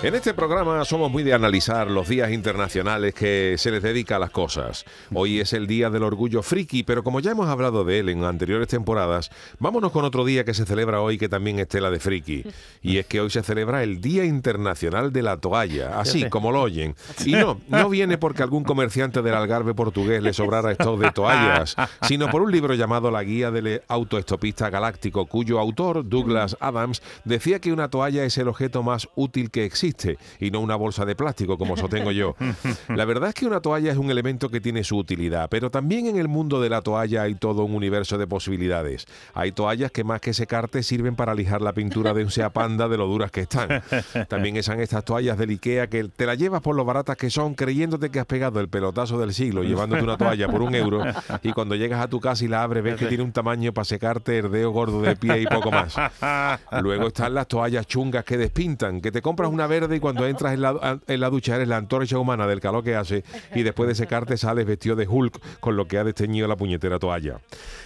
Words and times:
En 0.00 0.14
este 0.14 0.32
programa 0.32 0.84
somos 0.84 1.10
muy 1.10 1.24
de 1.24 1.34
analizar 1.34 1.90
los 1.90 2.08
días 2.08 2.30
internacionales 2.30 3.14
que 3.14 3.56
se 3.58 3.72
les 3.72 3.82
dedica 3.82 4.14
a 4.14 4.20
las 4.20 4.30
cosas. 4.30 4.84
Hoy 5.12 5.40
es 5.40 5.52
el 5.52 5.66
Día 5.66 5.90
del 5.90 6.04
Orgullo 6.04 6.40
Friki, 6.44 6.84
pero 6.84 7.02
como 7.02 7.18
ya 7.18 7.32
hemos 7.32 7.48
hablado 7.48 7.84
de 7.84 7.98
él 7.98 8.08
en 8.08 8.22
anteriores 8.22 8.68
temporadas, 8.68 9.28
vámonos 9.58 9.90
con 9.90 10.04
otro 10.04 10.24
día 10.24 10.44
que 10.44 10.54
se 10.54 10.66
celebra 10.66 11.00
hoy 11.00 11.18
que 11.18 11.28
también 11.28 11.58
es 11.58 11.66
tela 11.66 11.90
de 11.90 11.98
friki. 11.98 12.44
Y 12.80 12.98
es 12.98 13.06
que 13.06 13.20
hoy 13.20 13.30
se 13.30 13.42
celebra 13.42 13.82
el 13.82 14.00
Día 14.00 14.24
Internacional 14.24 15.12
de 15.12 15.22
la 15.22 15.36
Toalla, 15.38 15.98
así 15.98 16.28
como 16.30 16.52
lo 16.52 16.62
oyen. 16.62 16.94
Y 17.26 17.32
no, 17.32 17.60
no 17.66 17.88
viene 17.88 18.18
porque 18.18 18.44
algún 18.44 18.62
comerciante 18.62 19.20
del 19.20 19.34
Algarve 19.34 19.74
portugués 19.74 20.22
le 20.22 20.32
sobrara 20.32 20.70
stock 20.70 21.00
de 21.00 21.10
toallas, 21.10 21.74
sino 22.02 22.30
por 22.30 22.42
un 22.42 22.52
libro 22.52 22.74
llamado 22.74 23.10
La 23.10 23.24
Guía 23.24 23.50
del 23.50 23.82
Autoestopista 23.88 24.70
Galáctico, 24.70 25.26
cuyo 25.26 25.58
autor, 25.58 26.08
Douglas 26.08 26.56
Adams, 26.60 27.02
decía 27.24 27.58
que 27.58 27.72
una 27.72 27.90
toalla 27.90 28.22
es 28.22 28.38
el 28.38 28.46
objeto 28.46 28.84
más 28.84 29.08
útil 29.16 29.50
que 29.50 29.64
existe 29.64 29.87
y 30.40 30.50
no 30.50 30.60
una 30.60 30.76
bolsa 30.76 31.04
de 31.04 31.14
plástico 31.14 31.58
como 31.58 31.76
sostengo 31.76 32.12
yo. 32.12 32.34
La 32.88 33.04
verdad 33.04 33.30
es 33.30 33.34
que 33.34 33.46
una 33.46 33.60
toalla 33.60 33.92
es 33.92 33.98
un 33.98 34.10
elemento 34.10 34.48
que 34.48 34.60
tiene 34.60 34.84
su 34.84 34.96
utilidad, 34.96 35.48
pero 35.48 35.70
también 35.70 36.06
en 36.06 36.16
el 36.16 36.28
mundo 36.28 36.60
de 36.60 36.68
la 36.68 36.82
toalla 36.82 37.22
hay 37.22 37.34
todo 37.34 37.64
un 37.64 37.74
universo 37.74 38.18
de 38.18 38.26
posibilidades. 38.26 39.06
Hay 39.34 39.52
toallas 39.52 39.90
que 39.92 40.04
más 40.04 40.20
que 40.20 40.34
secarte 40.34 40.82
sirven 40.82 41.16
para 41.16 41.34
lijar 41.34 41.62
la 41.62 41.72
pintura 41.72 42.14
de 42.14 42.24
un 42.24 42.30
sea 42.30 42.50
panda 42.50 42.88
de 42.88 42.96
lo 42.96 43.06
duras 43.06 43.30
que 43.30 43.42
están. 43.42 43.82
También 44.28 44.56
están 44.56 44.80
estas 44.80 45.04
toallas 45.04 45.38
del 45.38 45.50
Ikea 45.50 45.88
que 45.88 46.04
te 46.04 46.26
las 46.26 46.38
llevas 46.38 46.60
por 46.60 46.74
lo 46.76 46.84
baratas 46.84 47.16
que 47.16 47.30
son 47.30 47.54
creyéndote 47.54 48.10
que 48.10 48.20
has 48.20 48.26
pegado 48.26 48.60
el 48.60 48.68
pelotazo 48.68 49.18
del 49.18 49.32
siglo 49.32 49.62
llevándote 49.62 50.02
una 50.02 50.16
toalla 50.16 50.48
por 50.48 50.62
un 50.62 50.74
euro 50.74 51.02
y 51.42 51.52
cuando 51.52 51.74
llegas 51.74 52.00
a 52.00 52.08
tu 52.08 52.20
casa 52.20 52.44
y 52.44 52.48
la 52.48 52.62
abres 52.62 52.82
ves 52.82 52.96
que 52.96 53.06
tiene 53.06 53.22
un 53.22 53.32
tamaño 53.32 53.72
para 53.72 53.84
secarte 53.84 54.38
el 54.38 54.50
dedo 54.50 54.70
gordo 54.70 55.00
de 55.02 55.16
pie 55.16 55.42
y 55.42 55.46
poco 55.46 55.70
más. 55.70 55.94
Luego 56.82 57.08
están 57.08 57.34
las 57.34 57.46
toallas 57.48 57.86
chungas 57.86 58.24
que 58.24 58.36
despintan, 58.36 59.00
que 59.00 59.12
te 59.12 59.22
compras 59.22 59.50
una 59.50 59.66
vez 59.66 59.77
y 59.90 60.00
cuando 60.00 60.26
entras 60.26 60.54
en 60.54 60.62
la, 60.62 61.00
en 61.06 61.20
la 61.20 61.30
ducha 61.30 61.56
eres 61.56 61.68
la 61.68 61.76
antorcha 61.76 62.18
humana 62.18 62.46
del 62.46 62.60
calor 62.60 62.82
que 62.82 62.96
hace 62.96 63.24
y 63.54 63.62
después 63.62 63.88
de 63.88 63.94
secarte 63.94 64.36
sales 64.36 64.66
vestido 64.66 64.96
de 64.96 65.06
Hulk 65.06 65.60
con 65.60 65.76
lo 65.76 65.86
que 65.86 65.98
ha 65.98 66.04
desteñido 66.04 66.48
la 66.48 66.56
puñetera 66.56 66.98
toalla. 66.98 67.40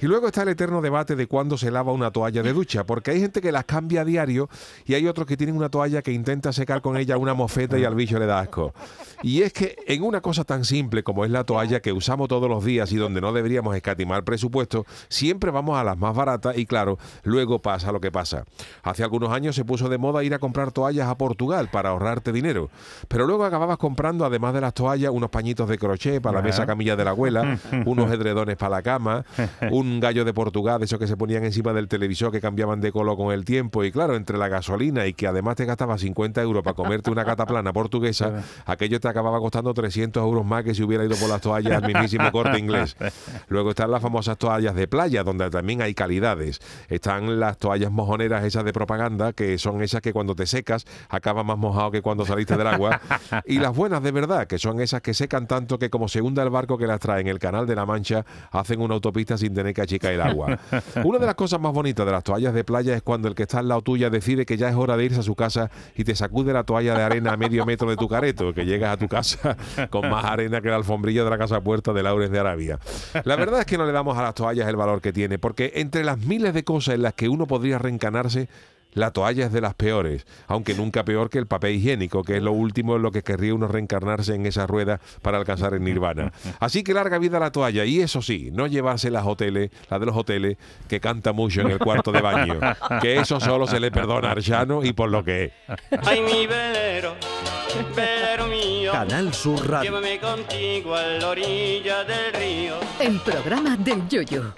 Y 0.00 0.06
luego 0.06 0.26
está 0.26 0.42
el 0.42 0.48
eterno 0.48 0.80
debate 0.80 1.16
de 1.16 1.26
cuándo 1.26 1.56
se 1.56 1.70
lava 1.70 1.92
una 1.92 2.10
toalla 2.10 2.42
de 2.42 2.52
ducha, 2.52 2.84
porque 2.84 3.12
hay 3.12 3.20
gente 3.20 3.40
que 3.40 3.52
las 3.52 3.64
cambia 3.64 4.02
a 4.02 4.04
diario 4.04 4.48
y 4.84 4.94
hay 4.94 5.06
otros 5.06 5.26
que 5.26 5.36
tienen 5.36 5.56
una 5.56 5.68
toalla 5.68 6.02
que 6.02 6.12
intenta 6.12 6.52
secar 6.52 6.82
con 6.82 6.96
ella 6.96 7.16
una 7.16 7.34
mofeta 7.34 7.78
y 7.78 7.84
al 7.84 7.94
bicho 7.94 8.18
le 8.18 8.26
da 8.26 8.40
asco. 8.40 8.74
Y 9.22 9.42
es 9.42 9.52
que 9.52 9.76
en 9.86 10.02
una 10.02 10.20
cosa 10.20 10.44
tan 10.44 10.64
simple 10.64 11.02
como 11.02 11.24
es 11.24 11.30
la 11.30 11.44
toalla 11.44 11.80
que 11.80 11.92
usamos 11.92 12.28
todos 12.28 12.48
los 12.48 12.64
días 12.64 12.92
y 12.92 12.96
donde 12.96 13.20
no 13.20 13.32
deberíamos 13.32 13.74
escatimar 13.74 14.24
presupuesto, 14.24 14.84
siempre 15.08 15.50
vamos 15.50 15.78
a 15.78 15.84
las 15.84 15.96
más 15.96 16.14
baratas 16.14 16.56
y 16.58 16.66
claro, 16.66 16.98
luego 17.22 17.60
pasa 17.60 17.92
lo 17.92 18.00
que 18.00 18.10
pasa. 18.10 18.44
Hace 18.82 19.02
algunos 19.02 19.30
años 19.30 19.56
se 19.56 19.64
puso 19.64 19.88
de 19.88 19.98
moda 19.98 20.24
ir 20.24 20.34
a 20.34 20.38
comprar 20.38 20.72
toallas 20.72 21.08
a 21.08 21.16
Portugal 21.16 21.68
para 21.76 21.90
ahorrarte 21.90 22.32
dinero. 22.32 22.70
Pero 23.06 23.26
luego 23.26 23.44
acababas 23.44 23.76
comprando, 23.76 24.24
además 24.24 24.54
de 24.54 24.62
las 24.62 24.72
toallas, 24.72 25.10
unos 25.12 25.28
pañitos 25.28 25.68
de 25.68 25.76
crochet 25.76 26.22
para 26.22 26.38
la 26.38 26.42
mesa 26.42 26.64
camilla 26.64 26.96
de 26.96 27.04
la 27.04 27.10
abuela, 27.10 27.58
unos 27.84 28.10
edredones 28.10 28.56
para 28.56 28.76
la 28.76 28.82
cama, 28.82 29.26
un 29.70 30.00
gallo 30.00 30.24
de 30.24 30.32
Portugal, 30.32 30.78
de 30.78 30.86
esos 30.86 30.98
que 30.98 31.06
se 31.06 31.18
ponían 31.18 31.44
encima 31.44 31.74
del 31.74 31.86
televisor 31.86 32.32
que 32.32 32.40
cambiaban 32.40 32.80
de 32.80 32.92
color 32.92 33.18
con 33.18 33.30
el 33.30 33.44
tiempo. 33.44 33.84
Y 33.84 33.92
claro, 33.92 34.16
entre 34.16 34.38
la 34.38 34.48
gasolina 34.48 35.04
y 35.04 35.12
que 35.12 35.26
además 35.26 35.56
te 35.56 35.66
gastabas 35.66 36.00
50 36.00 36.40
euros 36.40 36.62
para 36.62 36.72
comerte 36.72 37.10
una 37.10 37.26
cataplana 37.26 37.74
portuguesa, 37.74 38.42
aquello 38.64 38.98
te 38.98 39.08
acababa 39.08 39.38
costando 39.38 39.74
300 39.74 40.22
euros 40.22 40.46
más 40.46 40.64
que 40.64 40.74
si 40.74 40.82
hubiera 40.82 41.04
ido 41.04 41.14
por 41.16 41.28
las 41.28 41.42
toallas 41.42 41.82
al 41.82 41.86
mismísimo 41.86 42.32
corte 42.32 42.58
inglés. 42.58 42.96
Luego 43.48 43.68
están 43.68 43.90
las 43.90 44.00
famosas 44.00 44.38
toallas 44.38 44.74
de 44.74 44.88
playa, 44.88 45.24
donde 45.24 45.50
también 45.50 45.82
hay 45.82 45.92
calidades. 45.92 46.58
Están 46.88 47.38
las 47.38 47.58
toallas 47.58 47.90
mojoneras 47.90 48.44
esas 48.44 48.64
de 48.64 48.72
propaganda, 48.72 49.34
que 49.34 49.58
son 49.58 49.82
esas 49.82 50.00
que 50.00 50.14
cuando 50.14 50.34
te 50.34 50.46
secas 50.46 50.86
acaba 51.10 51.44
más 51.44 51.58
mojado 51.66 51.90
que 51.90 52.02
cuando 52.02 52.24
saliste 52.24 52.56
del 52.56 52.66
agua. 52.66 53.00
Y 53.44 53.58
las 53.58 53.74
buenas 53.74 54.02
de 54.02 54.12
verdad, 54.12 54.46
que 54.46 54.58
son 54.58 54.80
esas 54.80 55.02
que 55.02 55.14
secan 55.14 55.46
tanto 55.46 55.78
que 55.78 55.90
como 55.90 56.08
se 56.08 56.20
hunda 56.20 56.42
el 56.42 56.50
barco 56.50 56.78
que 56.78 56.86
las 56.86 57.00
trae 57.00 57.20
en 57.20 57.26
el 57.28 57.38
canal 57.38 57.66
de 57.66 57.74
la 57.74 57.84
Mancha, 57.84 58.24
hacen 58.50 58.80
una 58.80 58.94
autopista 58.94 59.36
sin 59.36 59.54
tener 59.54 59.74
que 59.74 59.82
achicar 59.82 60.12
el 60.12 60.20
agua. 60.20 60.58
Una 61.04 61.18
de 61.18 61.26
las 61.26 61.34
cosas 61.34 61.60
más 61.60 61.72
bonitas 61.72 62.06
de 62.06 62.12
las 62.12 62.24
toallas 62.24 62.54
de 62.54 62.64
playa 62.64 62.94
es 62.94 63.02
cuando 63.02 63.28
el 63.28 63.34
que 63.34 63.42
está 63.42 63.58
al 63.58 63.68
lado 63.68 63.82
tuya 63.82 64.10
decide 64.10 64.46
que 64.46 64.56
ya 64.56 64.68
es 64.68 64.74
hora 64.74 64.96
de 64.96 65.04
irse 65.04 65.20
a 65.20 65.22
su 65.22 65.34
casa 65.34 65.70
y 65.94 66.04
te 66.04 66.14
sacude 66.14 66.52
la 66.52 66.64
toalla 66.64 66.94
de 66.94 67.02
arena 67.02 67.32
a 67.32 67.36
medio 67.36 67.66
metro 67.66 67.88
de 67.90 67.96
tu 67.96 68.08
careto, 68.08 68.52
que 68.52 68.64
llegas 68.64 68.94
a 68.94 68.96
tu 68.96 69.08
casa 69.08 69.56
con 69.90 70.08
más 70.08 70.24
arena 70.24 70.60
que 70.60 70.68
la 70.68 70.76
alfombrilla 70.76 71.24
de 71.24 71.30
la 71.30 71.38
casa 71.38 71.60
puerta 71.60 71.92
de 71.92 72.02
Laures 72.02 72.30
de 72.30 72.38
Arabia. 72.38 72.78
La 73.24 73.36
verdad 73.36 73.60
es 73.60 73.66
que 73.66 73.78
no 73.78 73.86
le 73.86 73.92
damos 73.92 74.16
a 74.16 74.22
las 74.22 74.34
toallas 74.34 74.68
el 74.68 74.76
valor 74.76 75.00
que 75.00 75.12
tiene, 75.12 75.38
porque 75.38 75.72
entre 75.76 76.04
las 76.04 76.18
miles 76.18 76.54
de 76.54 76.64
cosas 76.64 76.94
en 76.94 77.02
las 77.02 77.14
que 77.14 77.28
uno 77.28 77.46
podría 77.46 77.78
reencanarse, 77.78 78.48
la 78.92 79.10
toalla 79.10 79.46
es 79.46 79.52
de 79.52 79.60
las 79.60 79.74
peores, 79.74 80.26
aunque 80.46 80.74
nunca 80.74 81.04
peor 81.04 81.28
que 81.28 81.38
el 81.38 81.46
papel 81.46 81.74
higiénico, 81.74 82.24
que 82.24 82.36
es 82.36 82.42
lo 82.42 82.52
último 82.52 82.96
en 82.96 83.02
lo 83.02 83.12
que 83.12 83.22
querría 83.22 83.54
uno 83.54 83.68
reencarnarse 83.68 84.34
en 84.34 84.46
esa 84.46 84.66
rueda 84.66 85.00
para 85.22 85.38
alcanzar 85.38 85.74
el 85.74 85.84
nirvana. 85.84 86.32
Así 86.60 86.82
que 86.82 86.94
larga 86.94 87.18
vida 87.18 87.38
la 87.38 87.52
toalla, 87.52 87.84
y 87.84 88.00
eso 88.00 88.22
sí, 88.22 88.50
no 88.52 88.66
llevarse 88.66 89.10
las 89.10 89.26
hoteles, 89.26 89.70
la 89.90 89.98
de 89.98 90.06
los 90.06 90.16
hoteles, 90.16 90.56
que 90.88 91.00
canta 91.00 91.32
mucho 91.32 91.60
en 91.60 91.70
el 91.70 91.78
cuarto 91.78 92.10
de 92.10 92.20
baño, 92.22 92.58
que 93.02 93.16
eso 93.18 93.38
solo 93.38 93.66
se 93.66 93.80
le 93.80 93.90
perdona 93.90 94.28
a 94.28 94.32
Arjano 94.32 94.84
y 94.84 94.92
por 94.92 95.10
lo 95.10 95.22
que 95.22 95.44
es. 95.44 95.52
Ay, 96.04 96.22
mi 96.22 96.46
velero, 96.46 97.14
velero 97.94 98.46
mío, 98.46 98.92
Canal 98.92 99.34
Sur 99.34 99.68
Radio. 99.68 99.90
llévame 99.90 100.18
contigo 100.18 100.94
a 100.94 101.02
la 101.02 101.28
orilla 101.28 102.04
del 102.04 102.32
río. 102.32 102.74
El 102.98 103.20
programa 103.20 103.76
del 103.76 104.08
Yoyo. 104.08 104.52